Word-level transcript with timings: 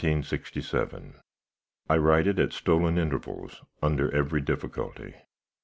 I 1.87 1.95
write 1.95 2.25
it 2.25 2.39
at 2.39 2.53
stolen 2.53 2.97
intervals, 2.97 3.61
under 3.83 4.09
every 4.11 4.41
difficulty. 4.41 5.13